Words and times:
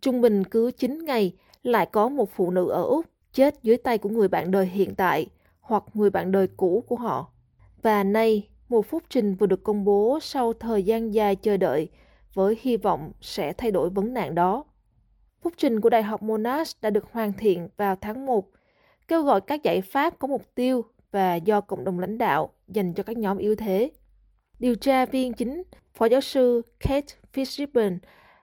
Trung 0.00 0.20
bình 0.20 0.44
cứ 0.44 0.70
9 0.70 1.04
ngày 1.04 1.32
lại 1.62 1.86
có 1.86 2.08
một 2.08 2.30
phụ 2.30 2.50
nữ 2.50 2.68
ở 2.68 2.82
Úc 2.82 3.06
chết 3.32 3.62
dưới 3.62 3.76
tay 3.76 3.98
của 3.98 4.08
người 4.08 4.28
bạn 4.28 4.50
đời 4.50 4.66
hiện 4.66 4.94
tại 4.94 5.26
hoặc 5.60 5.84
người 5.94 6.10
bạn 6.10 6.32
đời 6.32 6.46
cũ 6.56 6.84
của 6.88 6.96
họ. 6.96 7.32
Và 7.82 8.04
nay, 8.04 8.48
một 8.68 8.86
phúc 8.86 9.02
trình 9.10 9.34
vừa 9.34 9.46
được 9.46 9.64
công 9.64 9.84
bố 9.84 10.18
sau 10.22 10.52
thời 10.52 10.82
gian 10.82 11.14
dài 11.14 11.36
chờ 11.36 11.56
đợi 11.56 11.88
với 12.34 12.58
hy 12.60 12.76
vọng 12.76 13.12
sẽ 13.20 13.52
thay 13.52 13.70
đổi 13.70 13.90
vấn 13.90 14.14
nạn 14.14 14.34
đó. 14.34 14.64
Phúc 15.42 15.52
trình 15.56 15.80
của 15.80 15.90
Đại 15.90 16.02
học 16.02 16.22
Monash 16.22 16.82
đã 16.82 16.90
được 16.90 17.12
hoàn 17.12 17.32
thiện 17.32 17.68
vào 17.76 17.96
tháng 17.96 18.26
1, 18.26 18.48
kêu 19.08 19.22
gọi 19.22 19.40
các 19.40 19.62
giải 19.62 19.80
pháp 19.80 20.18
có 20.18 20.28
mục 20.28 20.54
tiêu 20.54 20.84
và 21.10 21.34
do 21.34 21.60
cộng 21.60 21.84
đồng 21.84 21.98
lãnh 21.98 22.18
đạo 22.18 22.50
dành 22.68 22.94
cho 22.94 23.02
các 23.02 23.16
nhóm 23.16 23.38
yếu 23.38 23.54
thế. 23.56 23.90
Điều 24.58 24.74
tra 24.74 25.06
viên 25.06 25.32
chính, 25.32 25.62
Phó 25.94 26.06
giáo 26.06 26.20
sư 26.20 26.62
Kate 26.80 27.14
Fitzgibbon 27.34 27.98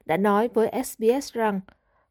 đã 0.07 0.17
nói 0.17 0.47
với 0.53 0.83
SBS 0.83 1.33
rằng 1.33 1.61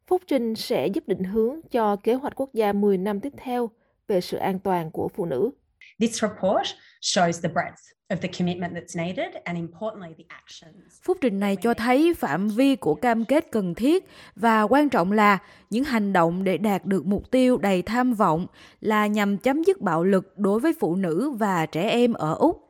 phúc 0.07 0.21
trình 0.27 0.55
sẽ 0.55 0.87
giúp 0.87 1.07
định 1.07 1.23
hướng 1.23 1.59
cho 1.71 1.95
kế 1.95 2.13
hoạch 2.13 2.33
quốc 2.35 2.53
gia 2.53 2.73
10 2.73 2.97
năm 2.97 3.19
tiếp 3.19 3.33
theo 3.37 3.69
về 4.07 4.21
sự 4.21 4.37
an 4.37 4.59
toàn 4.59 4.91
của 4.91 5.07
phụ 5.07 5.25
nữ. 5.25 5.51
This 5.99 6.21
report 6.21 6.67
shows 7.01 7.41
the 7.43 7.49
breadth 7.49 7.81
of 8.09 8.17
the 8.21 8.29
commitment 8.39 8.73
that's 8.73 9.05
needed 9.05 9.35
and 9.43 9.57
importantly 9.57 10.13
the 10.17 10.23
actions. 10.27 11.01
Phúc 11.03 11.17
trình 11.21 11.39
này 11.39 11.55
cho 11.55 11.73
thấy 11.73 12.13
phạm 12.13 12.47
vi 12.47 12.75
của 12.75 12.95
cam 12.95 13.25
kết 13.25 13.51
cần 13.51 13.75
thiết 13.75 14.05
và 14.35 14.61
quan 14.61 14.89
trọng 14.89 15.11
là 15.11 15.37
những 15.69 15.83
hành 15.83 16.13
động 16.13 16.43
để 16.43 16.57
đạt 16.57 16.85
được 16.85 17.05
mục 17.05 17.31
tiêu 17.31 17.57
đầy 17.57 17.81
tham 17.81 18.13
vọng 18.13 18.47
là 18.81 19.07
nhằm 19.07 19.37
chấm 19.37 19.63
dứt 19.63 19.81
bạo 19.81 20.03
lực 20.03 20.37
đối 20.37 20.59
với 20.59 20.73
phụ 20.79 20.95
nữ 20.95 21.29
và 21.29 21.65
trẻ 21.65 21.89
em 21.89 22.13
ở 22.13 22.33
Úc. 22.33 22.63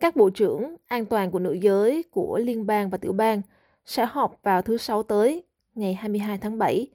Các 0.00 0.16
bộ 0.16 0.30
trưởng 0.30 0.76
an 0.86 1.06
toàn 1.06 1.30
của 1.30 1.38
nữ 1.38 1.52
giới 1.52 2.02
của 2.10 2.38
liên 2.38 2.66
bang 2.66 2.90
và 2.90 2.98
tiểu 2.98 3.12
bang 3.12 3.42
sẽ 3.84 4.06
họp 4.06 4.40
vào 4.42 4.62
thứ 4.62 4.76
Sáu 4.76 5.02
tới, 5.02 5.44
ngày 5.74 5.94
22 5.94 6.38
tháng 6.38 6.58
7, 6.58 6.86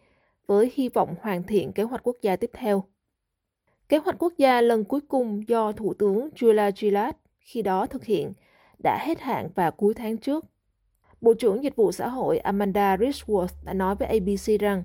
với 0.47 0.71
hy 0.75 0.89
vọng 0.89 1.15
hoàn 1.21 1.43
thiện 1.43 1.71
kế 1.73 1.83
hoạch 1.83 2.07
quốc 2.07 2.15
gia 2.21 2.35
tiếp 2.35 2.51
theo. 2.53 2.83
Kế 3.89 3.97
hoạch 3.97 4.15
quốc 4.19 4.33
gia 4.37 4.61
lần 4.61 4.83
cuối 4.83 5.01
cùng 5.01 5.47
do 5.47 5.71
Thủ 5.71 5.93
tướng 5.93 6.29
Julia 6.35 6.71
Gillard 6.75 7.17
khi 7.39 7.61
đó 7.61 7.85
thực 7.85 8.05
hiện 8.05 8.33
đã 8.83 8.97
hết 9.01 9.21
hạn 9.21 9.49
vào 9.55 9.71
cuối 9.71 9.93
tháng 9.93 10.17
trước. 10.17 10.45
Bộ 11.21 11.33
trưởng 11.33 11.63
Dịch 11.63 11.75
vụ 11.75 11.91
Xã 11.91 12.07
hội 12.07 12.37
Amanda 12.37 12.95
Richworth 12.95 13.63
đã 13.63 13.73
nói 13.73 13.95
với 13.95 14.07
ABC 14.07 14.61
rằng 14.61 14.83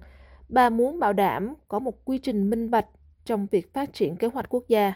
bà 0.48 0.70
muốn 0.70 0.98
bảo 0.98 1.12
đảm 1.12 1.54
có 1.68 1.78
một 1.78 2.04
quy 2.04 2.18
trình 2.18 2.50
minh 2.50 2.70
bạch 2.70 2.86
trong 3.24 3.46
việc 3.50 3.72
phát 3.74 3.92
triển 3.92 4.16
kế 4.16 4.26
hoạch 4.26 4.46
quốc 4.48 4.64
gia. 4.68 4.92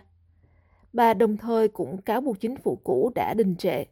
Bà 0.92 1.14
đồng 1.14 1.36
thời 1.36 1.68
cũng 1.68 2.02
cáo 2.02 2.20
buộc 2.20 2.40
chính 2.40 2.56
phủ 2.56 2.78
cũ 2.84 3.12
đã 3.14 3.34
đình 3.34 3.56
trệ. 3.56 3.84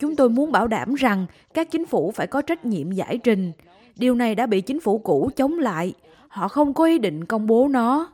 Chúng 0.00 0.16
tôi 0.16 0.28
muốn 0.28 0.52
bảo 0.52 0.66
đảm 0.66 0.94
rằng 0.94 1.26
các 1.54 1.70
chính 1.70 1.86
phủ 1.86 2.10
phải 2.10 2.26
có 2.26 2.42
trách 2.42 2.64
nhiệm 2.64 2.92
giải 2.92 3.18
trình. 3.18 3.52
Điều 3.96 4.14
này 4.14 4.34
đã 4.34 4.46
bị 4.46 4.60
chính 4.60 4.80
phủ 4.80 4.98
cũ 4.98 5.30
chống 5.36 5.58
lại. 5.58 5.94
Họ 6.28 6.48
không 6.48 6.74
có 6.74 6.84
ý 6.84 6.98
định 6.98 7.24
công 7.24 7.46
bố 7.46 7.68
nó. 7.68 8.12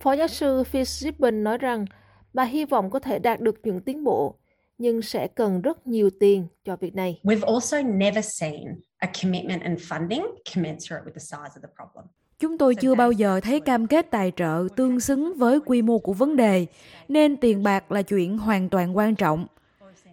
Phó 0.00 0.12
giáo 0.12 0.28
sư 0.28 0.62
Fitzgibbon 0.72 1.42
nói 1.42 1.58
rằng 1.58 1.84
bà 2.32 2.44
hy 2.44 2.64
vọng 2.64 2.90
có 2.90 2.98
thể 2.98 3.18
đạt 3.18 3.40
được 3.40 3.60
những 3.62 3.80
tiến 3.80 4.04
bộ, 4.04 4.34
nhưng 4.78 5.02
sẽ 5.02 5.28
cần 5.28 5.60
rất 5.62 5.86
nhiều 5.86 6.10
tiền 6.20 6.46
cho 6.64 6.76
việc 6.76 6.94
này. 6.94 7.20
We've 7.22 7.52
also 7.54 7.82
never 7.82 8.24
seen 8.40 8.80
a 8.98 9.10
commitment 9.22 9.62
and 9.62 9.78
funding 9.78 10.24
commensurate 10.54 11.04
with 11.04 11.14
the 11.14 11.20
size 11.20 11.50
of 11.54 11.60
the 11.62 11.68
problem. 11.76 12.04
Chúng 12.38 12.58
tôi 12.58 12.74
chưa 12.74 12.94
bao 12.94 13.12
giờ 13.12 13.40
thấy 13.40 13.60
cam 13.60 13.86
kết 13.86 14.10
tài 14.10 14.32
trợ 14.36 14.68
tương 14.76 15.00
xứng 15.00 15.34
với 15.36 15.60
quy 15.60 15.82
mô 15.82 15.98
của 15.98 16.12
vấn 16.12 16.36
đề, 16.36 16.66
nên 17.08 17.36
tiền 17.36 17.62
bạc 17.62 17.92
là 17.92 18.02
chuyện 18.02 18.38
hoàn 18.38 18.68
toàn 18.68 18.96
quan 18.96 19.14
trọng. 19.14 19.46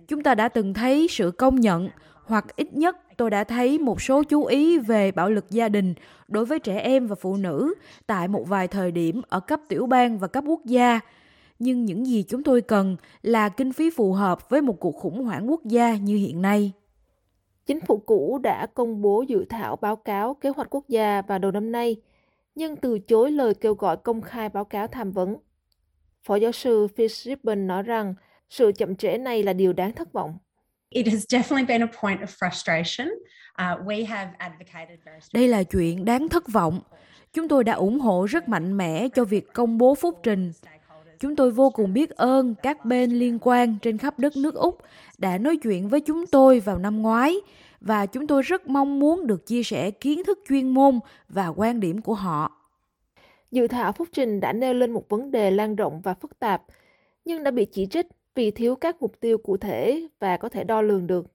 Chúng 0.08 0.24
ta 0.24 0.36
đã 0.36 0.50
từng 0.50 0.74
thấy 0.74 1.08
sự 1.10 1.32
công 1.32 1.60
nhận, 1.60 1.90
hoặc 2.26 2.56
ít 2.56 2.74
nhất 2.74 2.98
tôi 3.18 3.30
đã 3.30 3.44
thấy 3.44 3.80
một 3.80 4.02
số 4.02 4.24
chú 4.24 4.46
ý 4.46 4.78
về 4.78 5.12
bạo 5.12 5.30
lực 5.30 5.46
gia 5.50 5.70
đình 5.70 5.94
đối 6.28 6.46
với 6.46 6.60
trẻ 6.60 6.80
em 6.80 7.08
và 7.08 7.16
phụ 7.16 7.38
nữ 7.38 7.74
tại 8.08 8.28
một 8.28 8.48
vài 8.48 8.68
thời 8.68 8.92
điểm 8.92 9.22
ở 9.30 9.40
cấp 9.40 9.60
tiểu 9.68 9.86
bang 9.86 10.20
và 10.20 10.28
cấp 10.28 10.44
quốc 10.48 10.66
gia. 10.66 11.00
Nhưng 11.60 11.86
những 11.86 12.08
gì 12.08 12.24
chúng 12.24 12.44
tôi 12.44 12.62
cần 12.62 12.98
là 13.22 13.50
kinh 13.50 13.74
phí 13.74 13.90
phù 13.90 14.14
hợp 14.14 14.50
với 14.50 14.62
một 14.62 14.80
cuộc 14.80 14.96
khủng 14.96 15.24
hoảng 15.24 15.52
quốc 15.52 15.66
gia 15.66 15.96
như 15.96 16.18
hiện 16.18 16.42
nay. 16.42 16.72
Chính 17.66 17.82
phủ 17.82 17.98
cũ 17.98 18.40
đã 18.44 18.66
công 18.66 19.02
bố 19.02 19.22
dự 19.28 19.46
thảo 19.50 19.76
báo 19.76 19.96
cáo 19.96 20.34
kế 20.34 20.50
hoạch 20.50 20.76
quốc 20.76 20.90
gia 20.90 21.22
vào 21.22 21.40
đầu 21.40 21.52
năm 21.52 21.72
nay– 21.72 21.96
nhưng 22.56 22.76
từ 22.76 23.00
chối 23.00 23.32
lời 23.32 23.54
kêu 23.54 23.74
gọi 23.74 23.98
công 23.98 24.22
khai 24.22 24.50
báo 24.50 24.66
cáo 24.66 24.88
tham 24.88 25.12
vấn. 25.12 25.36
Phó 26.24 26.36
giáo 26.36 26.52
sư 26.52 26.88
Fitzgibbon 26.96 27.66
nói 27.66 27.84
rằng 27.84 28.14
sự 28.50 28.72
chậm 28.78 28.96
trễ 28.96 29.18
này 29.18 29.44
là 29.44 29.54
điều 29.54 29.74
đáng 29.74 29.92
thất 29.92 30.14
vọng. 30.14 30.38
It 30.90 31.08
has 31.08 31.26
definitely 31.30 31.66
been 31.66 31.82
a 31.82 31.92
point 32.02 32.22
of 32.22 32.28
frustration. 32.40 33.08
Uh, 33.08 33.88
we 33.88 34.06
have 34.06 34.32
advocated 34.38 35.00
very 35.06 35.20
Đây 35.34 35.48
là 35.48 35.64
chuyện 35.64 36.06
đáng 36.06 36.30
thất 36.30 36.48
vọng. 36.48 36.82
Chúng 37.34 37.48
tôi 37.48 37.64
đã 37.64 37.74
ủng 37.74 38.00
hộ 38.00 38.26
rất 38.26 38.50
mạnh 38.50 38.78
mẽ 38.78 39.08
cho 39.16 39.26
việc 39.26 39.54
công 39.54 39.78
bố 39.78 39.96
phúc 39.96 40.20
trình. 40.24 40.52
Chúng 41.20 41.36
tôi 41.36 41.52
vô 41.52 41.70
cùng 41.70 41.94
biết 41.94 42.10
ơn 42.10 42.56
các 42.64 42.86
bên 42.86 43.12
liên 43.12 43.40
quan 43.42 43.78
trên 43.82 43.98
khắp 43.98 44.20
đất 44.20 44.38
nước 44.38 44.56
Úc 44.56 44.82
đã 45.18 45.38
nói 45.38 45.58
chuyện 45.58 45.90
với 45.90 46.02
chúng 46.02 46.28
tôi 46.28 46.60
vào 46.60 46.78
năm 46.78 47.02
ngoái 47.02 47.36
và 47.84 48.06
chúng 48.06 48.28
tôi 48.28 48.42
rất 48.42 48.68
mong 48.68 49.00
muốn 49.00 49.28
được 49.28 49.46
chia 49.46 49.64
sẻ 49.64 49.92
kiến 49.92 50.24
thức 50.24 50.40
chuyên 50.50 50.70
môn 50.70 51.00
và 51.30 51.48
quan 51.48 51.80
điểm 51.80 52.02
của 52.02 52.14
họ. 52.14 52.52
Dự 53.52 53.68
thảo 53.68 53.92
phúc 53.92 54.08
trình 54.12 54.40
đã 54.40 54.54
nêu 54.54 54.74
lên 54.74 54.92
một 54.92 55.10
vấn 55.10 55.32
đề 55.32 55.52
lan 55.52 55.76
rộng 55.76 56.02
và 56.02 56.14
phức 56.14 56.40
tạp, 56.40 56.64
nhưng 57.26 57.44
đã 57.44 57.52
bị 57.52 57.66
chỉ 57.66 57.86
trích 57.86 58.08
vì 58.36 58.52
thiếu 58.52 58.76
các 58.76 59.02
mục 59.02 59.20
tiêu 59.20 59.38
cụ 59.38 59.58
thể 59.58 60.08
và 60.20 60.38
có 60.38 60.50
thể 60.50 60.64
đo 60.64 60.82
lường 60.82 61.08
được. 61.08 61.26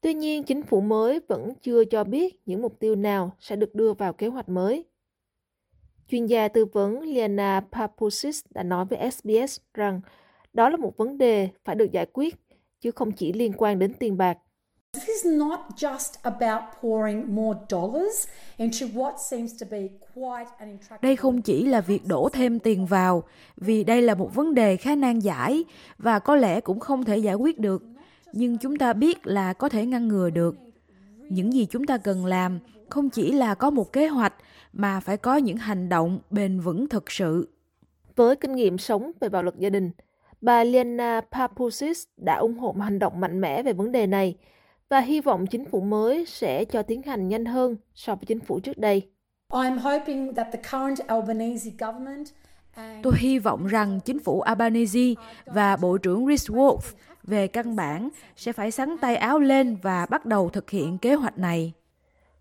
Tuy 0.00 0.14
nhiên, 0.14 0.42
chính 0.42 0.62
phủ 0.62 0.80
mới 0.80 1.20
vẫn 1.28 1.52
chưa 1.62 1.84
cho 1.84 2.04
biết 2.04 2.40
những 2.46 2.62
mục 2.62 2.78
tiêu 2.78 2.94
nào 2.96 3.32
sẽ 3.40 3.56
được 3.56 3.74
đưa 3.74 3.92
vào 3.92 4.12
kế 4.12 4.26
hoạch 4.26 4.48
mới. 4.48 4.84
Chuyên 6.08 6.26
gia 6.26 6.48
tư 6.48 6.64
vấn 6.64 7.02
Liana 7.02 7.62
Papusis 7.72 8.44
đã 8.50 8.62
nói 8.62 8.84
với 8.84 9.10
SBS 9.10 9.60
rằng 9.74 10.00
đó 10.52 10.68
là 10.68 10.76
một 10.76 10.96
vấn 10.96 11.18
đề 11.18 11.48
phải 11.64 11.74
được 11.74 11.92
giải 11.92 12.06
quyết, 12.12 12.34
chứ 12.80 12.90
không 12.90 13.12
chỉ 13.12 13.32
liên 13.32 13.52
quan 13.56 13.78
đến 13.78 13.92
tiền 13.94 14.16
bạc. 14.16 14.38
This 15.00 15.24
is 15.24 15.32
not 15.32 15.60
just 15.76 16.12
about 16.22 16.62
pouring 16.82 17.34
more 17.34 17.58
dollars 17.68 18.26
into 18.56 18.86
what 18.86 19.12
seems 19.30 19.62
to 19.62 19.66
be 19.70 19.88
quite 20.14 20.50
an 20.58 20.68
intractable... 20.68 21.08
Đây 21.08 21.16
không 21.16 21.42
chỉ 21.42 21.64
là 21.64 21.80
việc 21.80 22.06
đổ 22.06 22.28
thêm 22.32 22.58
tiền 22.58 22.86
vào, 22.86 23.22
vì 23.56 23.84
đây 23.84 24.02
là 24.02 24.14
một 24.14 24.34
vấn 24.34 24.54
đề 24.54 24.76
khá 24.76 24.94
nan 24.94 25.18
giải 25.18 25.64
và 25.98 26.18
có 26.18 26.36
lẽ 26.36 26.60
cũng 26.60 26.80
không 26.80 27.04
thể 27.04 27.18
giải 27.18 27.34
quyết 27.34 27.58
được. 27.58 27.82
Nhưng 28.32 28.58
chúng 28.58 28.76
ta 28.76 28.92
biết 28.92 29.26
là 29.26 29.52
có 29.52 29.68
thể 29.68 29.86
ngăn 29.86 30.08
ngừa 30.08 30.30
được. 30.30 30.56
Những 31.28 31.52
gì 31.52 31.66
chúng 31.70 31.86
ta 31.86 31.98
cần 31.98 32.26
làm 32.26 32.58
không 32.88 33.10
chỉ 33.10 33.32
là 33.32 33.54
có 33.54 33.70
một 33.70 33.92
kế 33.92 34.08
hoạch 34.08 34.34
mà 34.72 35.00
phải 35.00 35.16
có 35.16 35.36
những 35.36 35.56
hành 35.56 35.88
động 35.88 36.18
bền 36.30 36.60
vững 36.60 36.88
thực 36.88 37.10
sự. 37.10 37.48
Với 38.16 38.36
kinh 38.36 38.54
nghiệm 38.54 38.78
sống 38.78 39.12
về 39.20 39.28
bạo 39.28 39.42
lực 39.42 39.58
gia 39.58 39.70
đình, 39.70 39.90
bà 40.40 40.64
Lena 40.64 41.20
Papusis 41.32 42.04
đã 42.16 42.36
ủng 42.36 42.58
hộ 42.58 42.72
một 42.72 42.82
hành 42.82 42.98
động 42.98 43.20
mạnh 43.20 43.40
mẽ 43.40 43.62
về 43.62 43.72
vấn 43.72 43.92
đề 43.92 44.06
này 44.06 44.36
và 44.90 45.00
hy 45.00 45.20
vọng 45.20 45.46
chính 45.46 45.64
phủ 45.64 45.80
mới 45.80 46.24
sẽ 46.26 46.64
cho 46.64 46.82
tiến 46.82 47.02
hành 47.02 47.28
nhanh 47.28 47.44
hơn 47.44 47.76
so 47.94 48.14
với 48.14 48.24
chính 48.26 48.40
phủ 48.40 48.60
trước 48.60 48.78
đây. 48.78 49.08
Tôi 53.02 53.12
hy 53.16 53.38
vọng 53.38 53.66
rằng 53.66 54.00
chính 54.04 54.18
phủ 54.18 54.40
Albanese 54.40 55.14
và 55.46 55.76
Bộ 55.76 55.98
trưởng 55.98 56.26
Rhys 56.26 56.50
Wolf 56.50 56.78
về 57.22 57.46
căn 57.46 57.76
bản 57.76 58.08
sẽ 58.36 58.52
phải 58.52 58.70
sắn 58.70 58.96
tay 59.00 59.16
áo 59.16 59.38
lên 59.38 59.76
và 59.82 60.06
bắt 60.06 60.26
đầu 60.26 60.50
thực 60.50 60.70
hiện 60.70 60.98
kế 60.98 61.14
hoạch 61.14 61.38
này. 61.38 61.72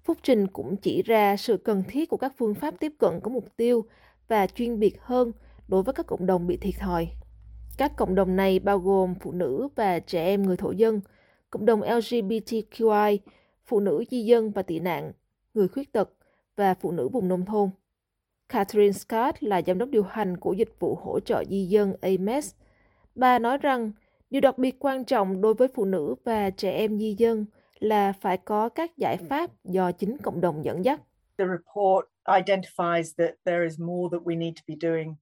Phúc 0.03 0.17
trình 0.23 0.47
cũng 0.47 0.75
chỉ 0.77 1.01
ra 1.01 1.37
sự 1.37 1.57
cần 1.57 1.83
thiết 1.87 2.09
của 2.09 2.17
các 2.17 2.33
phương 2.37 2.55
pháp 2.55 2.73
tiếp 2.79 2.93
cận 2.99 3.19
có 3.23 3.29
mục 3.29 3.57
tiêu 3.57 3.85
và 4.27 4.47
chuyên 4.47 4.79
biệt 4.79 4.97
hơn 5.01 5.31
đối 5.67 5.83
với 5.83 5.93
các 5.93 6.07
cộng 6.07 6.25
đồng 6.25 6.47
bị 6.47 6.57
thiệt 6.57 6.73
thòi. 6.79 7.07
Các 7.77 7.95
cộng 7.95 8.15
đồng 8.15 8.35
này 8.35 8.59
bao 8.59 8.79
gồm 8.79 9.15
phụ 9.15 9.31
nữ 9.31 9.67
và 9.75 9.99
trẻ 9.99 10.25
em 10.25 10.43
người 10.43 10.57
thổ 10.57 10.71
dân– 10.71 11.01
cộng 11.49 11.65
đồng 11.65 11.81
LGBTQI, 11.81 13.17
phụ 13.65 13.79
nữ 13.79 14.03
di 14.11 14.23
dân 14.23 14.51
và 14.51 14.61
tị 14.61 14.79
nạn, 14.79 15.11
người 15.53 15.67
khuyết 15.67 15.91
tật 15.91 16.09
và 16.55 16.73
phụ 16.73 16.91
nữ 16.91 17.09
vùng 17.09 17.27
nông 17.27 17.45
thôn. 17.45 17.69
Catherine 18.49 18.91
Scott 18.91 19.43
là 19.43 19.61
giám 19.67 19.77
đốc 19.77 19.89
điều 19.89 20.03
hành 20.03 20.37
của 20.37 20.53
dịch 20.53 20.79
vụ 20.79 20.95
hỗ 20.95 21.19
trợ 21.19 21.43
di 21.49 21.65
dân 21.65 21.93
AMES. 22.01 22.55
Bà 23.15 23.39
nói 23.39 23.57
rằng 23.57 23.91
điều 24.29 24.41
đặc 24.41 24.57
biệt 24.57 24.75
quan 24.79 25.05
trọng 25.05 25.41
đối 25.41 25.53
với 25.53 25.67
phụ 25.67 25.85
nữ 25.85 26.15
và 26.23 26.49
trẻ 26.49 26.71
em 26.71 26.97
di 26.97 27.15
dân 27.17 27.45
là 27.79 28.13
phải 28.13 28.37
có 28.37 28.69
các 28.69 28.97
giải 28.97 29.17
pháp 29.17 29.51
do 29.63 29.91
chính 29.91 30.17
cộng 30.17 30.41
đồng 30.41 30.65
dẫn 30.65 30.85
dắt. 30.85 31.01
The 31.37 31.45
report 31.45 32.05
identifies 32.25 33.13
that 33.17 33.35
there 33.45 33.63
is 33.63 33.79
more 33.79 34.09
that 34.11 34.21
we 34.27 34.37
need 34.37 34.53
to 34.55 34.61
be 34.67 34.75
doing 34.81 35.15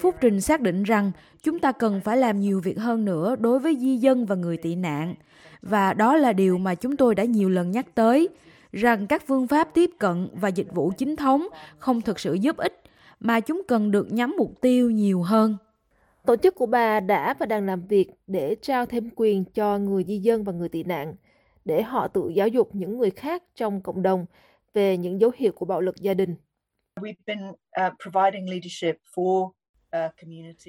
Phúc 0.00 0.14
Trình 0.20 0.40
xác 0.40 0.60
định 0.60 0.82
rằng 0.82 1.12
chúng 1.42 1.58
ta 1.58 1.72
cần 1.72 2.00
phải 2.00 2.16
làm 2.16 2.40
nhiều 2.40 2.60
việc 2.60 2.78
hơn 2.78 3.04
nữa 3.04 3.36
đối 3.36 3.58
với 3.58 3.76
di 3.80 3.96
dân 3.96 4.26
và 4.26 4.34
người 4.34 4.56
tị 4.56 4.74
nạn. 4.74 5.14
Và 5.62 5.94
đó 5.94 6.16
là 6.16 6.32
điều 6.32 6.58
mà 6.58 6.74
chúng 6.74 6.96
tôi 6.96 7.14
đã 7.14 7.24
nhiều 7.24 7.48
lần 7.48 7.70
nhắc 7.70 7.94
tới, 7.94 8.28
rằng 8.72 9.06
các 9.06 9.22
phương 9.26 9.46
pháp 9.46 9.74
tiếp 9.74 9.90
cận 9.98 10.28
và 10.32 10.48
dịch 10.48 10.74
vụ 10.74 10.92
chính 10.98 11.16
thống 11.16 11.46
không 11.78 12.00
thực 12.00 12.20
sự 12.20 12.34
giúp 12.34 12.56
ích, 12.56 12.82
mà 13.20 13.40
chúng 13.40 13.62
cần 13.68 13.90
được 13.90 14.12
nhắm 14.12 14.34
mục 14.38 14.60
tiêu 14.60 14.90
nhiều 14.90 15.22
hơn. 15.22 15.56
Tổ 16.26 16.36
chức 16.36 16.54
của 16.54 16.66
bà 16.66 17.00
đã 17.00 17.34
và 17.38 17.46
đang 17.46 17.66
làm 17.66 17.86
việc 17.86 18.10
để 18.26 18.56
trao 18.62 18.86
thêm 18.86 19.08
quyền 19.16 19.44
cho 19.44 19.78
người 19.78 20.04
di 20.04 20.18
dân 20.18 20.44
và 20.44 20.52
người 20.52 20.68
tị 20.68 20.82
nạn, 20.82 21.14
để 21.64 21.82
họ 21.82 22.08
tự 22.08 22.28
giáo 22.28 22.48
dục 22.48 22.68
những 22.72 22.98
người 22.98 23.10
khác 23.10 23.42
trong 23.54 23.80
cộng 23.80 24.02
đồng 24.02 24.26
về 24.74 24.96
những 24.96 25.20
dấu 25.20 25.30
hiệu 25.36 25.52
của 25.52 25.66
bạo 25.66 25.80
lực 25.80 25.96
gia 25.96 26.14
đình. 26.14 26.34
Uh, 29.96 30.12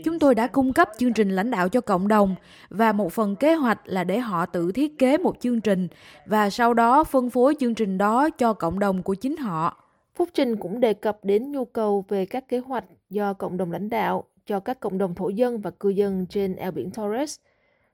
Chúng 0.03 0.19
tôi 0.19 0.35
đã 0.35 0.47
cung 0.47 0.73
cấp 0.73 0.89
chương 0.97 1.13
trình 1.13 1.29
lãnh 1.29 1.51
đạo 1.51 1.69
cho 1.69 1.81
cộng 1.81 2.07
đồng 2.07 2.35
và 2.69 2.91
một 2.91 3.13
phần 3.13 3.35
kế 3.35 3.53
hoạch 3.53 3.81
là 3.85 4.03
để 4.03 4.19
họ 4.19 4.45
tự 4.45 4.71
thiết 4.71 4.97
kế 4.97 5.17
một 5.17 5.39
chương 5.39 5.61
trình 5.61 5.87
và 6.25 6.49
sau 6.49 6.73
đó 6.73 7.03
phân 7.03 7.29
phối 7.29 7.55
chương 7.59 7.75
trình 7.75 7.97
đó 7.97 8.29
cho 8.29 8.53
cộng 8.53 8.79
đồng 8.79 9.03
của 9.03 9.13
chính 9.13 9.37
họ. 9.37 9.83
Phúc 10.15 10.29
Trình 10.33 10.55
cũng 10.55 10.79
đề 10.79 10.93
cập 10.93 11.19
đến 11.23 11.51
nhu 11.51 11.65
cầu 11.65 12.05
về 12.07 12.25
các 12.25 12.47
kế 12.47 12.59
hoạch 12.59 12.85
do 13.09 13.33
cộng 13.33 13.57
đồng 13.57 13.71
lãnh 13.71 13.89
đạo 13.89 14.23
cho 14.45 14.59
các 14.59 14.79
cộng 14.79 14.97
đồng 14.97 15.15
thổ 15.15 15.29
dân 15.29 15.61
và 15.61 15.71
cư 15.71 15.89
dân 15.89 16.25
trên 16.29 16.55
eo 16.55 16.71
biển 16.71 16.91
Torres. 16.91 17.39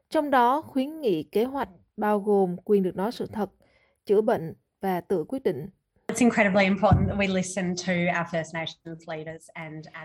Trong 0.10 0.30
đó 0.30 0.62
khuyến 0.62 1.02
nghị 1.02 1.24
kế 1.24 1.44
hoạch 1.44 1.70
bao 1.98 2.20
gồm 2.20 2.56
quyền 2.66 2.84
được 2.84 2.96
nói 2.96 3.12
sự 3.12 3.26
thật, 3.26 3.50
chữa 4.06 4.22
bệnh 4.22 4.54
và 4.81 5.02
tự 5.02 5.24
quyết 5.24 5.44
định. 5.44 5.70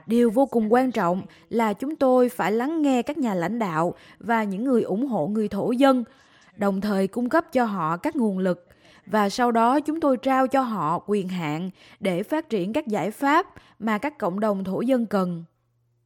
Điều 0.07 0.31
vô 0.31 0.47
cùng 0.47 0.73
quan 0.73 0.93
trọng 0.93 1.23
là 1.49 1.73
chúng 1.73 1.97
tôi 1.97 2.29
phải 2.29 2.53
lắng 2.53 2.83
nghe 2.83 3.03
các 3.03 3.19
nhà 3.19 3.35
lãnh 3.35 3.59
đạo 3.59 3.95
và 4.19 4.45
những 4.45 4.65
người 4.65 4.83
ủng 4.83 5.07
hộ 5.07 5.27
người 5.27 5.49
thổ 5.49 5.71
dân, 5.71 6.05
đồng 6.57 6.81
thời 6.81 7.07
cung 7.07 7.29
cấp 7.29 7.45
cho 7.53 7.65
họ 7.65 7.97
các 7.97 8.17
nguồn 8.17 8.39
lực 8.39 8.69
và 9.07 9.29
sau 9.29 9.53
đó 9.53 9.81
chúng 9.81 10.01
tôi 10.01 10.17
trao 10.17 10.47
cho 10.47 10.61
họ 10.61 10.99
quyền 11.07 11.29
hạn 11.29 11.71
để 12.01 12.23
phát 12.23 12.49
triển 12.49 12.73
các 12.73 12.87
giải 12.87 13.11
pháp 13.11 13.47
mà 13.79 13.99
các 13.99 14.19
cộng 14.19 14.41
đồng 14.41 14.65
thổ 14.65 14.81
dân 14.81 15.07
cần. 15.07 15.45